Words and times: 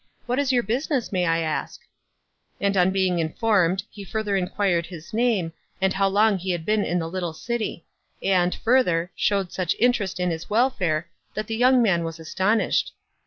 What 0.25 0.39
is 0.39 0.51
your 0.51 0.63
business, 0.63 1.11
may 1.11 1.27
I 1.27 1.41
ask?" 1.41 1.79
And 2.59 2.75
on 2.75 2.89
being 2.89 3.19
informed, 3.19 3.83
he 3.91 4.03
further 4.03 4.35
inquired 4.35 4.87
his 4.87 5.13
name, 5.13 5.53
and 5.79 5.93
how 5.93 6.07
long 6.07 6.39
he 6.39 6.49
had 6.49 6.65
been 6.65 6.83
in 6.83 6.97
the 6.97 7.07
little 7.07 7.33
city; 7.33 7.85
and, 8.19 8.55
further, 8.55 9.11
showed 9.15 9.51
such 9.51 9.75
interest 9.77 10.19
in 10.19 10.31
his 10.31 10.49
welfare, 10.49 11.07
that 11.35 11.45
the 11.45 11.55
young 11.55 11.83
man 11.83 12.03
was 12.03 12.19
astonished. 12.19 12.93